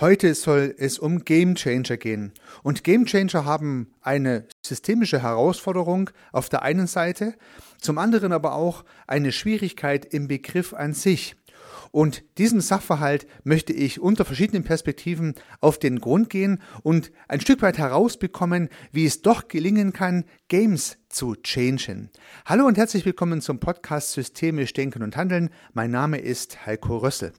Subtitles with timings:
[0.00, 2.32] Heute soll es um Game Changer gehen.
[2.62, 7.34] Und Game Changer haben eine systemische Herausforderung auf der einen Seite,
[7.80, 11.34] zum anderen aber auch eine Schwierigkeit im Begriff an sich.
[11.90, 17.60] Und diesem Sachverhalt möchte ich unter verschiedenen Perspektiven auf den Grund gehen und ein Stück
[17.62, 22.10] weit herausbekommen, wie es doch gelingen kann, Games zu changen.
[22.44, 25.50] Hallo und herzlich willkommen zum Podcast Systemisch Denken und Handeln.
[25.72, 27.32] Mein Name ist Heiko Rössel.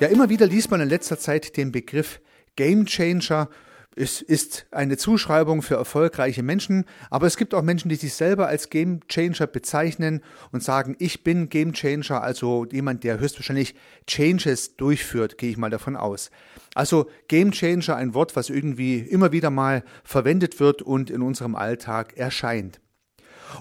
[0.00, 2.20] Ja, immer wieder liest man in letzter Zeit den Begriff
[2.54, 3.48] Game Changer.
[3.96, 8.46] Es ist eine Zuschreibung für erfolgreiche Menschen, aber es gibt auch Menschen, die sich selber
[8.46, 10.22] als Game Changer bezeichnen
[10.52, 13.74] und sagen, ich bin Game Changer, also jemand, der höchstwahrscheinlich
[14.06, 16.30] Changes durchführt, gehe ich mal davon aus.
[16.76, 21.56] Also Game Changer, ein Wort, was irgendwie immer wieder mal verwendet wird und in unserem
[21.56, 22.78] Alltag erscheint.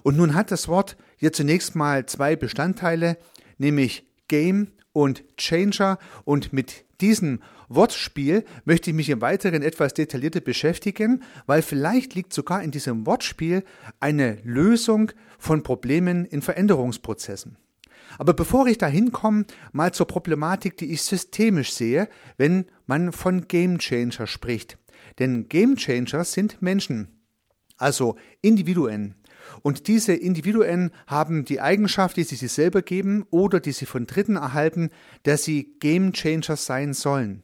[0.04, 3.18] Und nun hat das Wort hier zunächst mal zwei Bestandteile,
[3.58, 4.68] nämlich Game
[4.98, 11.62] und Changer und mit diesem Wortspiel möchte ich mich im Weiteren etwas detaillierter beschäftigen, weil
[11.62, 13.64] vielleicht liegt sogar in diesem Wortspiel
[14.00, 17.58] eine Lösung von Problemen in Veränderungsprozessen.
[18.18, 23.48] Aber bevor ich dahin komme, mal zur Problematik, die ich systemisch sehe, wenn man von
[23.48, 24.80] Game Changer spricht.
[25.20, 27.22] Denn Game Changer sind Menschen,
[27.78, 29.14] also Individuen,
[29.62, 34.08] und diese Individuen haben die Eigenschaft, die sie sich selber geben oder die sie von
[34.08, 34.90] Dritten erhalten,
[35.24, 37.44] dass sie Game Changers sein sollen.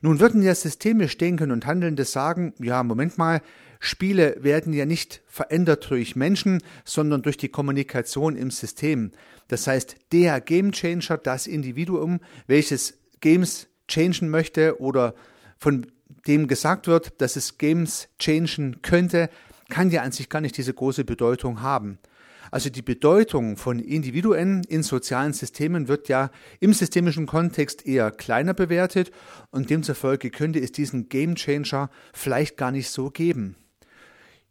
[0.00, 3.40] Nun würden ja systemisch Denken und Handelnde sagen, ja, Moment mal,
[3.78, 9.12] Spiele werden ja nicht verändert durch Menschen, sondern durch die Kommunikation im System.
[9.48, 15.14] Das heißt, der Game Changer, das Individuum, welches Games changen möchte oder
[15.58, 15.86] von
[16.26, 19.30] dem gesagt wird, dass es Games changen könnte,
[19.68, 21.98] kann ja an sich gar nicht diese große Bedeutung haben.
[22.50, 26.30] Also die Bedeutung von Individuen in sozialen Systemen wird ja
[26.60, 29.10] im systemischen Kontext eher kleiner bewertet
[29.50, 33.56] und demzufolge könnte es diesen Game Changer vielleicht gar nicht so geben.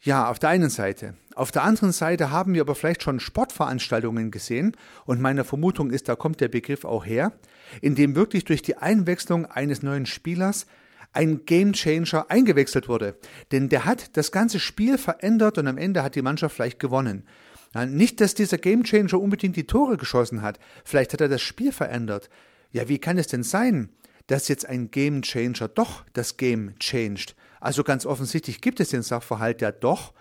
[0.01, 1.15] Ja, auf der einen Seite.
[1.35, 4.75] Auf der anderen Seite haben wir aber vielleicht schon Sportveranstaltungen gesehen
[5.05, 7.31] und meine Vermutung ist, da kommt der Begriff auch her,
[7.81, 10.67] in dem wirklich durch die Einwechslung eines neuen Spielers
[11.15, 13.17] ein Gamechanger eingewechselt wurde.
[13.51, 17.23] Denn der hat das ganze Spiel verändert und am Ende hat die Mannschaft vielleicht gewonnen.
[17.87, 20.59] Nicht, dass dieser Gamechanger unbedingt die Tore geschossen hat.
[20.85, 22.29] Vielleicht hat er das Spiel verändert.
[22.71, 23.89] Ja, wie kann es denn sein,
[24.27, 27.35] dass jetzt ein Gamechanger doch das Game changed?
[27.59, 30.13] Also ganz offensichtlich gibt es den Sachverhalt ja doch,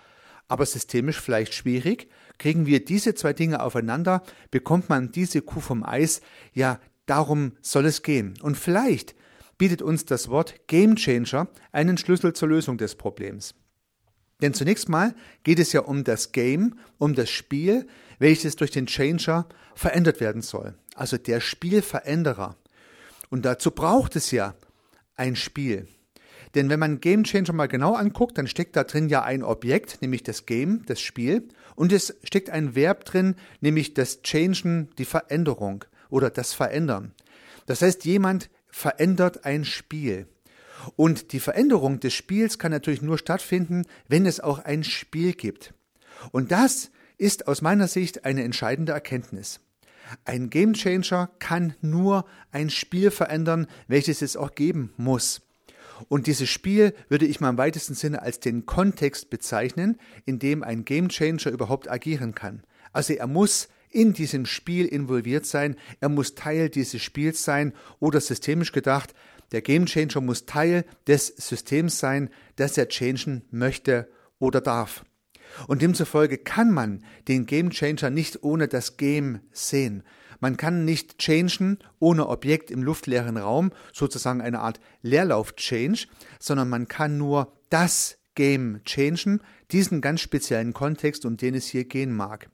[0.49, 2.09] aber systemisch vielleicht schwierig.
[2.38, 6.21] Kriegen wir diese zwei Dinge aufeinander, bekommt man diese Kuh vom Eis,
[6.53, 8.34] ja, darum soll es gehen.
[8.43, 9.15] Und vielleicht
[9.59, 13.55] bietet uns das Wort Game Changer einen Schlüssel zur Lösung des Problems.
[14.43, 17.87] Denn zunächst mal geht es ja um das Game, um das Spiel,
[18.19, 20.75] welches durch den Changer verändert werden soll.
[20.95, 22.57] Also der Spielveränderer.
[23.31, 24.55] Und dazu braucht es ja
[25.17, 25.89] ein Spiel.
[26.55, 30.03] Denn wenn man Game Changer mal genau anguckt, dann steckt da drin ja ein Objekt,
[30.03, 35.05] nämlich das Game, das Spiel, und es steckt ein Verb drin, nämlich das Changen, die
[35.05, 37.13] Veränderung oder das Verändern.
[37.67, 40.27] Das heißt, jemand verändert ein Spiel.
[40.97, 45.73] Und die Veränderung des Spiels kann natürlich nur stattfinden, wenn es auch ein Spiel gibt.
[46.33, 49.61] Und das ist aus meiner Sicht eine entscheidende Erkenntnis.
[50.25, 55.43] Ein Gamechanger kann nur ein Spiel verändern, welches es auch geben muss.
[56.09, 60.65] Und dieses Spiel würde ich mal im weitesten Sinne als den Kontext bezeichnen, in dem
[60.65, 62.65] ein Gamechanger überhaupt agieren kann.
[62.93, 68.21] Also er muss in diesem Spiel involviert sein, er muss Teil dieses Spiels sein oder
[68.21, 69.15] systemisch gedacht,
[69.53, 75.05] der Gamechanger muss Teil des Systems sein, das er changen möchte oder darf.
[75.69, 80.03] Und demzufolge kann man den Gamechanger nicht ohne das Game sehen.
[80.41, 86.09] Man kann nicht changen ohne Objekt im luftleeren Raum, sozusagen eine Art Leerlauf-Change,
[86.41, 89.40] sondern man kann nur das Game changen,
[89.70, 92.50] diesen ganz speziellen Kontext, um den es hier gehen mag.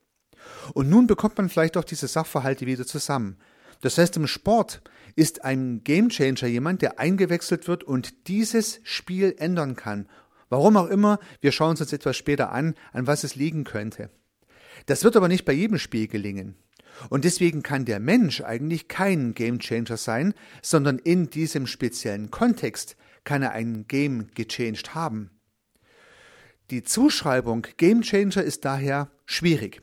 [0.74, 3.38] Und nun bekommt man vielleicht auch diese Sachverhalte wieder zusammen.
[3.80, 4.82] Das heißt, im Sport
[5.16, 10.08] ist ein Gamechanger jemand, der eingewechselt wird und dieses Spiel ändern kann.
[10.48, 14.10] Warum auch immer, wir schauen uns das etwas später an, an was es liegen könnte.
[14.86, 16.56] Das wird aber nicht bei jedem Spiel gelingen.
[17.08, 23.42] Und deswegen kann der Mensch eigentlich kein Gamechanger sein, sondern in diesem speziellen Kontext kann
[23.42, 25.30] er ein Game gechanged haben.
[26.70, 29.82] Die Zuschreibung Gamechanger ist daher schwierig.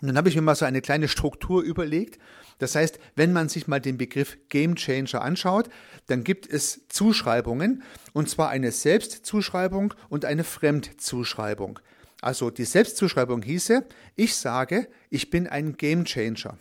[0.00, 2.18] Und dann habe ich mir mal so eine kleine Struktur überlegt.
[2.58, 5.68] Das heißt, wenn man sich mal den Begriff Game Changer anschaut,
[6.06, 11.80] dann gibt es Zuschreibungen, und zwar eine Selbstzuschreibung und eine Fremdzuschreibung.
[12.20, 13.84] Also die Selbstzuschreibung hieße,
[14.16, 16.58] ich sage, ich bin ein Game Changer.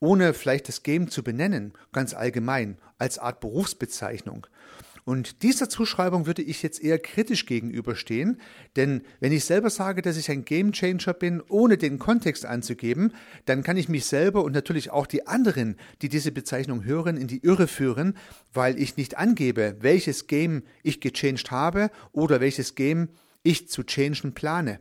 [0.00, 4.46] Ohne vielleicht das Game zu benennen, ganz allgemein, als Art Berufsbezeichnung.
[5.04, 8.40] Und dieser Zuschreibung würde ich jetzt eher kritisch gegenüberstehen,
[8.74, 13.12] denn wenn ich selber sage, dass ich ein Gamechanger bin, ohne den Kontext anzugeben,
[13.44, 17.26] dann kann ich mich selber und natürlich auch die anderen, die diese Bezeichnung hören, in
[17.26, 18.16] die Irre führen,
[18.54, 23.10] weil ich nicht angebe, welches Game ich gechanged habe oder welches Game
[23.42, 24.80] ich zu changen plane.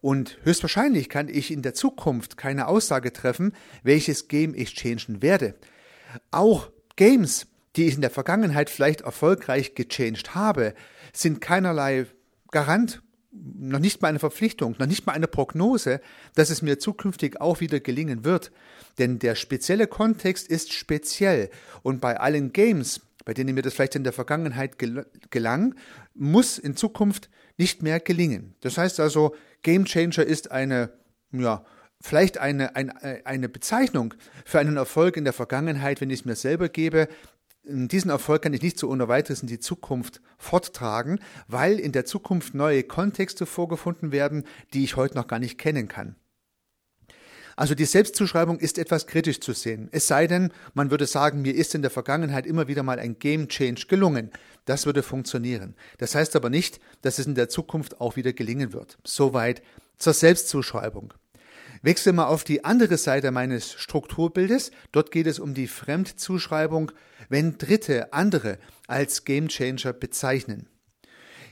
[0.00, 3.52] Und höchstwahrscheinlich kann ich in der Zukunft keine Aussage treffen,
[3.84, 5.54] welches Game ich changen werde.
[6.32, 7.46] Auch Games,
[7.76, 10.74] die ich in der Vergangenheit vielleicht erfolgreich gechanged habe,
[11.12, 12.06] sind keinerlei
[12.50, 13.02] Garant,
[13.32, 16.00] noch nicht mal eine Verpflichtung, noch nicht mal eine Prognose,
[16.34, 18.50] dass es mir zukünftig auch wieder gelingen wird.
[18.98, 21.50] Denn der spezielle Kontext ist speziell
[21.82, 24.76] und bei allen Games, bei denen mir das vielleicht in der Vergangenheit
[25.30, 25.74] gelang,
[26.14, 27.28] muss in Zukunft
[27.58, 28.54] nicht mehr gelingen.
[28.60, 30.92] Das heißt also, Game Changer ist eine,
[31.32, 31.64] ja,
[32.00, 34.14] vielleicht eine, eine, eine Bezeichnung
[34.44, 37.08] für einen Erfolg in der Vergangenheit, wenn ich es mir selber gebe,
[37.68, 41.18] diesen Erfolg kann ich nicht so ohne weiteres in die Zukunft forttragen,
[41.48, 45.88] weil in der Zukunft neue Kontexte vorgefunden werden, die ich heute noch gar nicht kennen
[45.88, 46.16] kann.
[47.56, 49.88] Also die Selbstzuschreibung ist etwas kritisch zu sehen.
[49.90, 53.18] Es sei denn, man würde sagen, mir ist in der Vergangenheit immer wieder mal ein
[53.18, 54.30] Game Change gelungen.
[54.66, 55.74] Das würde funktionieren.
[55.96, 58.98] Das heißt aber nicht, dass es in der Zukunft auch wieder gelingen wird.
[59.04, 59.62] Soweit
[59.96, 61.14] zur Selbstzuschreibung.
[61.82, 64.70] Wechseln wir auf die andere Seite meines Strukturbildes.
[64.92, 66.92] Dort geht es um die Fremdzuschreibung,
[67.28, 70.68] wenn Dritte andere als Gamechanger bezeichnen.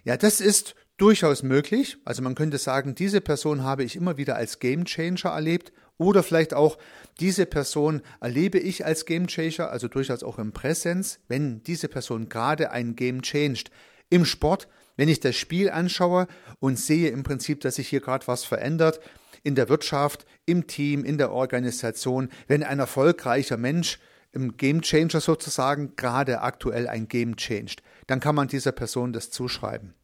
[0.05, 1.97] Ja, das ist durchaus möglich.
[2.05, 6.55] Also man könnte sagen, diese Person habe ich immer wieder als Gamechanger erlebt oder vielleicht
[6.55, 6.79] auch
[7.21, 12.71] diese Person erlebe ich als Gamechanger, also durchaus auch im Präsenz, wenn diese Person gerade
[12.71, 13.71] ein Game changed.
[14.11, 16.26] Im Sport, wenn ich das Spiel anschaue
[16.61, 19.00] und sehe im Prinzip, dass sich hier gerade was verändert,
[19.43, 23.99] in der Wirtschaft, im Team, in der Organisation, wenn ein erfolgreicher Mensch
[24.34, 29.31] im Game Changer sozusagen gerade aktuell ein Game changed, dann kann man dieser Person das
[29.31, 29.94] zuschreiben.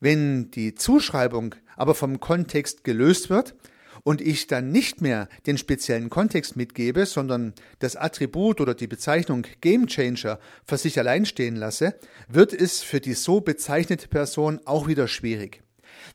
[0.00, 3.54] Wenn die Zuschreibung aber vom Kontext gelöst wird
[4.02, 9.46] und ich dann nicht mehr den speziellen Kontext mitgebe, sondern das Attribut oder die Bezeichnung
[9.60, 11.98] Game Changer für sich allein stehen lasse,
[12.28, 15.62] wird es für die so bezeichnete Person auch wieder schwierig.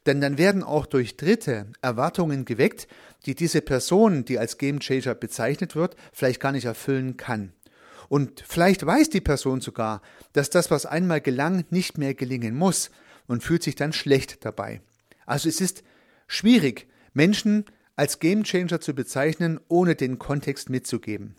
[0.05, 2.87] Denn dann werden auch durch Dritte Erwartungen geweckt,
[3.25, 7.53] die diese Person, die als Game Changer bezeichnet wird, vielleicht gar nicht erfüllen kann.
[8.07, 10.01] Und vielleicht weiß die Person sogar,
[10.33, 12.91] dass das, was einmal gelang, nicht mehr gelingen muss
[13.27, 14.81] und fühlt sich dann schlecht dabei.
[15.25, 15.83] Also es ist
[16.27, 17.65] schwierig, Menschen
[17.95, 21.35] als Game Changer zu bezeichnen, ohne den Kontext mitzugeben.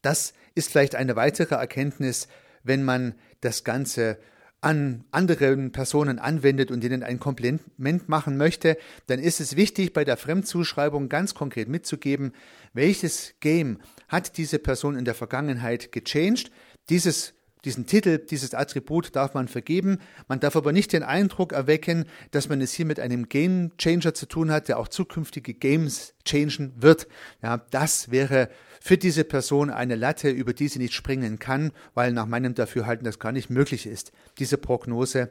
[0.00, 2.28] Das ist vielleicht eine weitere Erkenntnis,
[2.62, 4.18] wenn man das Ganze
[4.66, 8.76] an anderen Personen anwendet und ihnen ein Kompliment machen möchte,
[9.06, 12.32] dann ist es wichtig, bei der Fremdzuschreibung ganz konkret mitzugeben,
[12.72, 13.78] welches Game
[14.08, 16.50] hat diese Person in der Vergangenheit gechanged.
[16.88, 17.34] Dieses
[17.64, 19.98] diesen Titel, dieses Attribut darf man vergeben.
[20.28, 24.14] Man darf aber nicht den Eindruck erwecken, dass man es hier mit einem Game Changer
[24.14, 27.08] zu tun hat, der auch zukünftige Games changen wird.
[27.42, 28.50] Ja, das wäre
[28.80, 33.04] für diese Person eine Latte, über die sie nicht springen kann, weil nach meinem Dafürhalten
[33.04, 34.12] das gar nicht möglich ist.
[34.38, 35.30] Diese Prognose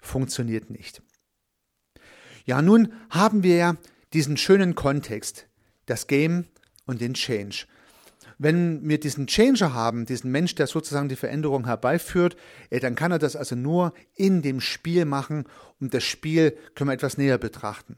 [0.00, 1.02] funktioniert nicht.
[2.44, 3.76] Ja, nun haben wir ja
[4.12, 5.46] diesen schönen Kontext,
[5.86, 6.46] das Game
[6.86, 7.66] und den Change.
[8.38, 12.36] Wenn wir diesen Changer haben, diesen Mensch, der sozusagen die Veränderung herbeiführt,
[12.70, 15.44] dann kann er das also nur in dem Spiel machen
[15.80, 17.96] und das Spiel können wir etwas näher betrachten.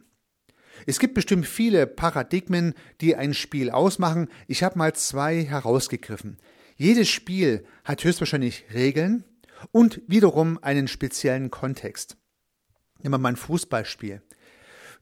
[0.85, 4.29] Es gibt bestimmt viele Paradigmen, die ein Spiel ausmachen.
[4.47, 6.37] Ich habe mal zwei herausgegriffen.
[6.77, 9.25] Jedes Spiel hat höchstwahrscheinlich Regeln
[9.73, 12.19] und wiederum einen speziellen Kontext.
[13.03, 14.23] Nehmen wir mal ein Fußballspiel.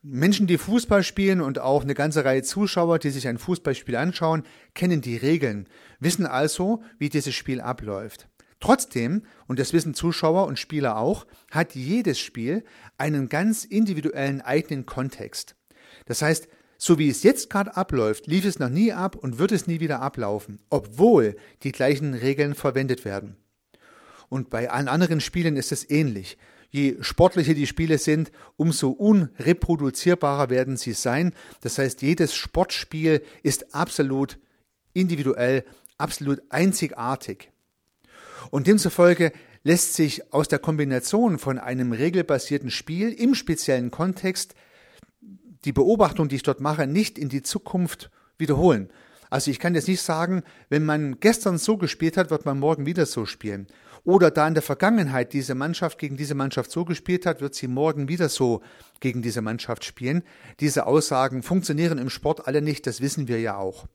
[0.03, 4.43] Menschen, die Fußball spielen und auch eine ganze Reihe Zuschauer, die sich ein Fußballspiel anschauen,
[4.75, 5.67] kennen die Regeln,
[5.99, 8.29] wissen also, wie dieses Spiel abläuft.
[8.61, 12.65] Trotzdem, und das wissen Zuschauer und Spieler auch, hat jedes Spiel
[12.99, 15.57] einen ganz individuellen eigenen Kontext.
[16.05, 19.53] Das heißt, so wie es jetzt gerade abläuft, lief es noch nie ab und wird
[19.53, 23.37] es nie wieder ablaufen, obwohl die gleichen Regeln verwendet werden.
[24.29, 26.37] Und bei allen anderen Spielen ist es ähnlich.
[26.71, 31.33] Je sportlicher die Spiele sind, umso unreproduzierbarer werden sie sein.
[31.61, 34.39] Das heißt, jedes Sportspiel ist absolut
[34.93, 35.65] individuell,
[35.99, 37.53] absolut einzigartig.
[38.51, 39.33] Und demzufolge
[39.63, 44.55] lässt sich aus der Kombination von einem regelbasierten Spiel im speziellen Kontext
[45.65, 48.91] die Beobachtung, die ich dort mache, nicht in die Zukunft wiederholen.
[49.31, 52.87] Also ich kann jetzt nicht sagen, wenn man gestern so gespielt hat, wird man morgen
[52.87, 53.67] wieder so spielen.
[54.05, 57.69] Oder da in der Vergangenheit diese Mannschaft gegen diese Mannschaft so gespielt hat, wird sie
[57.69, 58.63] morgen wieder so
[59.01, 60.23] gegen diese Mannschaft spielen.
[60.61, 63.87] Diese Aussagen funktionieren im Sport alle nicht, das wissen wir ja auch.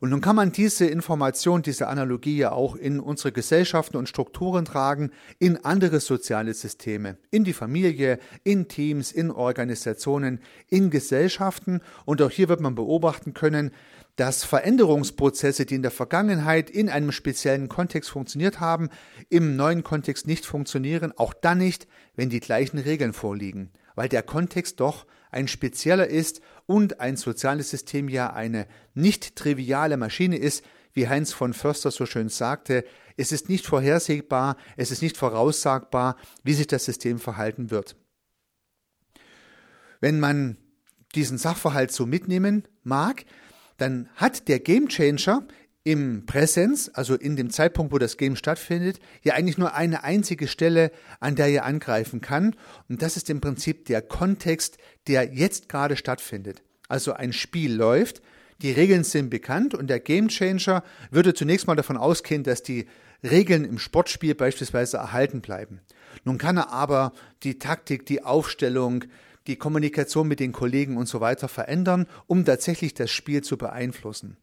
[0.00, 4.64] Und nun kann man diese Information, diese Analogie ja auch in unsere Gesellschaften und Strukturen
[4.64, 11.80] tragen, in andere soziale Systeme, in die Familie, in Teams, in Organisationen, in Gesellschaften.
[12.04, 13.70] Und auch hier wird man beobachten können,
[14.16, 18.88] dass Veränderungsprozesse, die in der Vergangenheit in einem speziellen Kontext funktioniert haben,
[19.28, 21.86] im neuen Kontext nicht funktionieren, auch dann nicht,
[22.16, 27.70] wenn die gleichen Regeln vorliegen, weil der Kontext doch ein spezieller ist und ein soziales
[27.70, 32.84] System ja eine nicht triviale Maschine ist, wie Heinz von Förster so schön sagte,
[33.16, 37.96] es ist nicht vorhersehbar, es ist nicht voraussagbar, wie sich das System verhalten wird.
[40.00, 40.58] Wenn man
[41.14, 43.24] diesen Sachverhalt so mitnehmen mag,
[43.78, 45.46] dann hat der Gamechanger
[45.86, 50.48] im Präsens, also in dem Zeitpunkt, wo das Game stattfindet, ja eigentlich nur eine einzige
[50.48, 50.90] Stelle,
[51.20, 52.56] an der er angreifen kann.
[52.88, 56.64] Und das ist im Prinzip der Kontext, der jetzt gerade stattfindet.
[56.88, 58.20] Also ein Spiel läuft,
[58.62, 62.86] die Regeln sind bekannt und der Gamechanger würde zunächst mal davon ausgehen, dass die
[63.22, 65.82] Regeln im Sportspiel beispielsweise erhalten bleiben.
[66.24, 67.12] Nun kann er aber
[67.44, 69.04] die Taktik, die Aufstellung,
[69.46, 74.36] die Kommunikation mit den Kollegen und so weiter verändern, um tatsächlich das Spiel zu beeinflussen.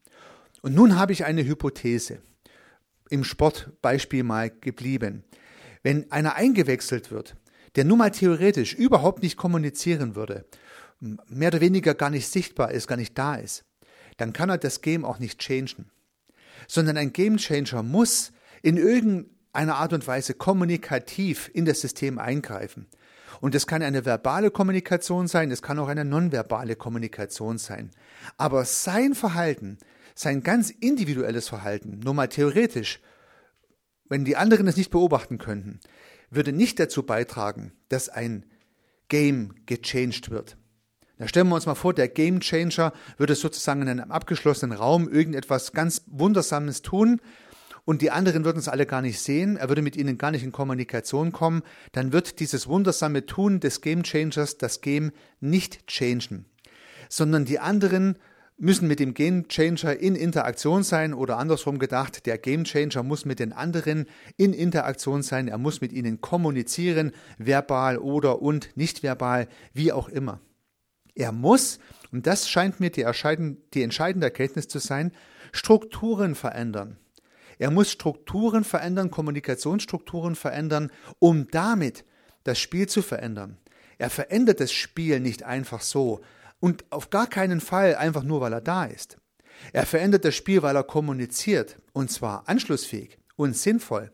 [0.64, 2.22] Und nun habe ich eine Hypothese,
[3.10, 5.26] im Sportbeispiel mal geblieben.
[5.84, 7.36] Wenn einer eingewechselt wird,
[7.76, 10.46] der nun mal theoretisch überhaupt nicht kommunizieren würde,
[11.02, 13.66] mehr oder weniger gar nicht sichtbar ist, gar nicht da ist,
[14.16, 15.92] dann kann er das Game auch nicht changen.
[16.70, 22.88] Sondern ein Game Changer muss in irgendeiner Art und Weise kommunikativ in das System eingreifen.
[23.42, 27.92] Und es kann eine verbale Kommunikation sein, es kann auch eine nonverbale Kommunikation sein.
[28.38, 29.78] Aber sein Verhalten,
[30.16, 33.00] sein ganz individuelles Verhalten, nur mal theoretisch,
[34.10, 35.80] wenn die anderen es nicht beobachten könnten,
[36.30, 38.46] würde nicht dazu beitragen, dass ein
[39.10, 40.58] Game gechanged wird.
[41.18, 45.08] Da stellen wir uns mal vor, der Game Changer würde sozusagen in einem abgeschlossenen Raum
[45.08, 47.22] irgendetwas ganz Wundersames tun
[47.86, 50.44] und die anderen würden es alle gar nicht sehen, er würde mit ihnen gar nicht
[50.44, 56.46] in Kommunikation kommen, dann wird dieses wundersame Tun des Game Changers das Game nicht changen,
[57.10, 58.18] sondern die anderen
[58.58, 63.26] müssen mit dem Game Changer in Interaktion sein oder andersrum gedacht, der Game Changer muss
[63.26, 64.06] mit den anderen
[64.38, 70.10] in Interaktion sein, er muss mit ihnen kommunizieren, verbal oder und nicht verbal, wie auch
[70.10, 70.40] immer.
[71.16, 71.80] Er muss,
[72.12, 73.06] und das scheint mir die,
[73.74, 75.12] die entscheidende Erkenntnis zu sein,
[75.52, 76.98] Strukturen verändern.
[77.60, 82.04] Er muss Strukturen verändern, Kommunikationsstrukturen verändern, um damit
[82.44, 83.58] das Spiel zu verändern.
[84.00, 86.22] Er verändert das Spiel nicht einfach so
[86.64, 89.18] und auf gar keinen Fall einfach nur, weil er da ist.
[89.74, 94.14] Er verändert das Spiel, weil er kommuniziert, und zwar anschlussfähig und sinnvoll.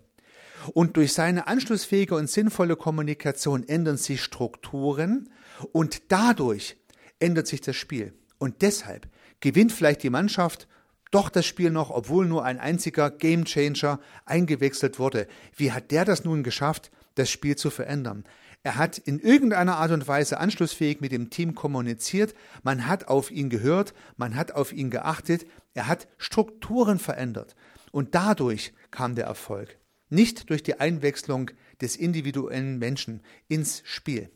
[0.73, 5.29] Und durch seine anschlussfähige und sinnvolle Kommunikation ändern sich Strukturen
[5.73, 6.77] und dadurch
[7.19, 8.15] ändert sich das Spiel.
[8.39, 9.07] Und deshalb
[9.41, 10.67] gewinnt vielleicht die Mannschaft
[11.11, 15.27] doch das Spiel noch, obwohl nur ein einziger Gamechanger eingewechselt wurde.
[15.55, 18.23] Wie hat der das nun geschafft, das Spiel zu verändern?
[18.61, 23.31] Er hat in irgendeiner Art und Weise anschlussfähig mit dem Team kommuniziert, man hat auf
[23.31, 27.55] ihn gehört, man hat auf ihn geachtet, er hat Strukturen verändert.
[27.91, 29.77] Und dadurch kam der Erfolg.
[30.09, 31.51] Nicht durch die Einwechslung
[31.81, 34.29] des individuellen Menschen ins Spiel.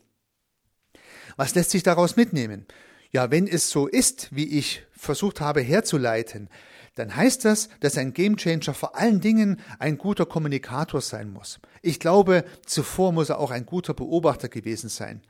[1.36, 2.66] Was lässt sich daraus mitnehmen?
[3.10, 6.48] Ja, wenn es so ist, wie ich versucht habe herzuleiten,
[6.94, 11.58] dann heißt das, dass ein Gamechanger vor allen Dingen ein guter Kommunikator sein muss.
[11.82, 15.22] Ich glaube, zuvor muss er auch ein guter Beobachter gewesen sein.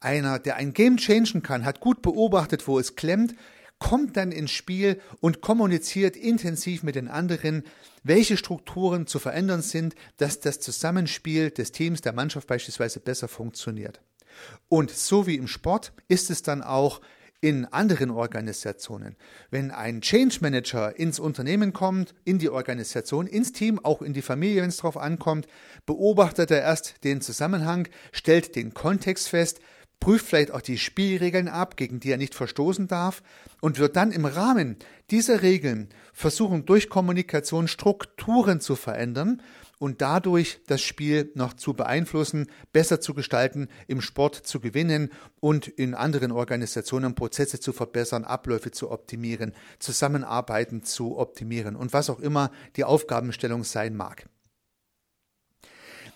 [0.00, 3.34] Einer, der ein Game changen kann, hat gut beobachtet, wo es klemmt,
[3.78, 7.62] kommt dann ins Spiel und kommuniziert intensiv mit den anderen,
[8.02, 14.00] welche Strukturen zu verändern sind, dass das Zusammenspiel des Teams, der Mannschaft beispielsweise besser funktioniert.
[14.68, 17.00] Und so wie im Sport ist es dann auch
[17.40, 19.16] in anderen Organisationen.
[19.50, 24.22] Wenn ein Change Manager ins Unternehmen kommt, in die Organisation, ins Team, auch in die
[24.22, 25.46] Familie, wenn es darauf ankommt,
[25.84, 29.60] beobachtet er erst den Zusammenhang, stellt den Kontext fest,
[30.00, 33.22] prüft vielleicht auch die Spielregeln ab, gegen die er nicht verstoßen darf,
[33.60, 34.76] und wird dann im Rahmen
[35.10, 39.42] dieser Regeln versuchen, durch Kommunikation Strukturen zu verändern
[39.78, 45.68] und dadurch das Spiel noch zu beeinflussen, besser zu gestalten, im Sport zu gewinnen und
[45.68, 52.20] in anderen Organisationen Prozesse zu verbessern, Abläufe zu optimieren, Zusammenarbeiten zu optimieren und was auch
[52.20, 54.26] immer die Aufgabenstellung sein mag.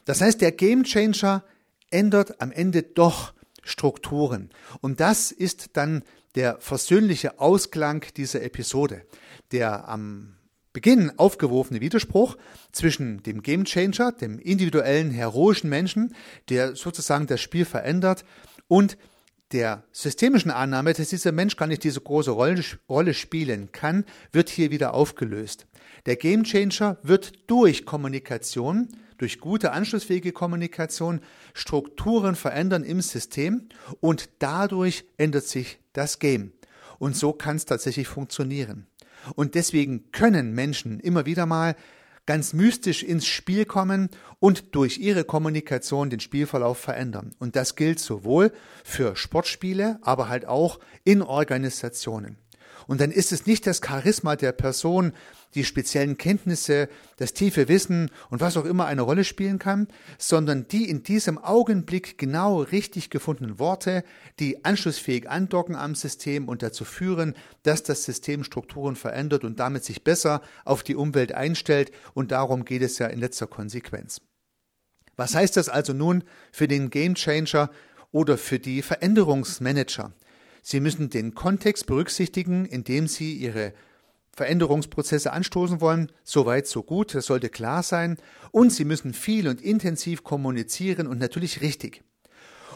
[0.07, 1.45] Das heißt, der Game Changer
[1.91, 4.51] ändert am Ende doch Strukturen.
[4.81, 6.03] Und das ist dann
[6.35, 9.05] der versöhnliche Ausklang dieser Episode.
[9.53, 10.37] Der am
[10.73, 12.37] Beginn aufgeworfene Widerspruch
[12.71, 16.15] zwischen dem Gamechanger, dem individuellen, heroischen Menschen,
[16.49, 18.25] der sozusagen das Spiel verändert,
[18.69, 18.97] und
[19.53, 24.49] der systemischen Annahme, dass dieser Mensch gar nicht diese große Rolle, Rolle spielen kann, wird
[24.49, 25.67] hier wieder aufgelöst.
[26.07, 31.21] Der Gamechanger wird durch Kommunikation, durch gute anschlussfähige Kommunikation
[31.53, 36.53] Strukturen verändern im System und dadurch ändert sich das Game.
[36.99, 38.87] Und so kann es tatsächlich funktionieren.
[39.35, 41.77] Und deswegen können Menschen immer wieder mal
[42.27, 44.09] ganz mystisch ins Spiel kommen
[44.39, 47.35] und durch ihre Kommunikation den Spielverlauf verändern.
[47.39, 48.53] Und das gilt sowohl
[48.85, 52.37] für Sportspiele, aber halt auch in Organisationen.
[52.91, 55.13] Und dann ist es nicht das Charisma der Person,
[55.55, 59.87] die speziellen Kenntnisse, das tiefe Wissen und was auch immer eine Rolle spielen kann,
[60.19, 64.03] sondern die in diesem Augenblick genau richtig gefundenen Worte,
[64.41, 69.85] die anschlussfähig andocken am System und dazu führen, dass das System Strukturen verändert und damit
[69.85, 71.93] sich besser auf die Umwelt einstellt.
[72.15, 74.21] Und darum geht es ja in letzter Konsequenz.
[75.15, 77.71] Was heißt das also nun für den Gamechanger
[78.11, 80.13] oder für die Veränderungsmanager?
[80.63, 83.73] Sie müssen den Kontext berücksichtigen, in dem Sie Ihre
[84.33, 86.11] Veränderungsprozesse anstoßen wollen.
[86.25, 88.17] Soweit, so gut, das sollte klar sein.
[88.53, 92.03] Und Sie müssen viel und intensiv kommunizieren und natürlich richtig.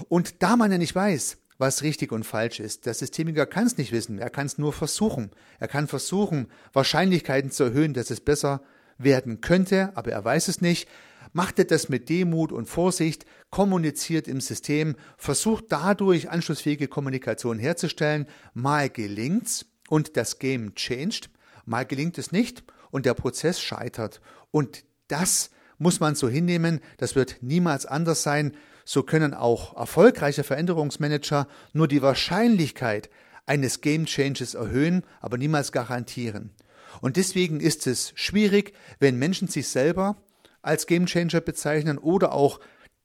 [0.08, 3.78] Und da man ja nicht weiß, was richtig und falsch ist, der Systemiker kann es
[3.78, 5.30] nicht wissen, er kann es nur versuchen.
[5.60, 8.62] Er kann versuchen, Wahrscheinlichkeiten zu erhöhen, dass es besser
[8.98, 10.88] werden könnte, aber er weiß es nicht
[11.34, 18.26] macht er das mit Demut und Vorsicht, kommuniziert im System, versucht dadurch anschlussfähige Kommunikation herzustellen.
[18.54, 21.28] Mal gelingt's und das Game changed,
[21.66, 24.20] mal gelingt es nicht und der Prozess scheitert.
[24.50, 28.56] Und das muss man so hinnehmen, das wird niemals anders sein.
[28.84, 33.10] So können auch erfolgreiche Veränderungsmanager nur die Wahrscheinlichkeit
[33.44, 36.52] eines Game Changes erhöhen, aber niemals garantieren.
[37.00, 40.16] Und deswegen ist es schwierig, wenn Menschen sich selber
[40.66, 42.60] als Gamechanger bezeichnen oder auch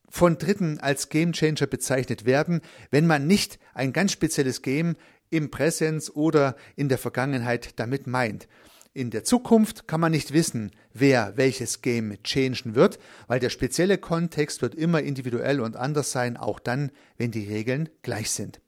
[0.09, 2.61] von Dritten als Gamechanger bezeichnet werden,
[2.91, 4.95] wenn man nicht ein ganz spezielles Game
[5.29, 8.47] im Präsens oder in der Vergangenheit damit meint.
[8.93, 13.99] In der Zukunft kann man nicht wissen, wer welches Game changen wird, weil der spezielle
[13.99, 18.59] Kontext wird immer individuell und anders sein, auch dann, wenn die Regeln gleich sind.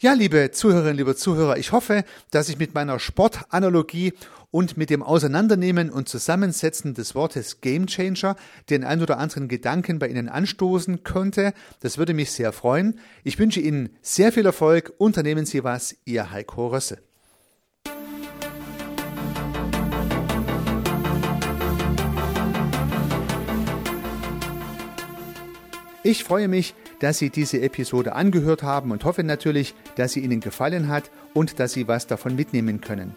[0.00, 4.14] Ja, liebe Zuhörerinnen, liebe Zuhörer, ich hoffe, dass ich mit meiner Sportanalogie
[4.52, 8.36] und mit dem Auseinandernehmen und Zusammensetzen des Wortes Gamechanger
[8.70, 11.54] den ein oder anderen Gedanken bei Ihnen anstoßen könnte.
[11.80, 13.00] Das würde mich sehr freuen.
[13.24, 14.92] Ich wünsche Ihnen sehr viel Erfolg.
[14.98, 16.98] Unternehmen Sie was, Ihr Heiko Rösse.
[26.04, 30.40] Ich freue mich, dass Sie diese Episode angehört haben und hoffe natürlich, dass sie Ihnen
[30.40, 33.16] gefallen hat und dass Sie was davon mitnehmen können.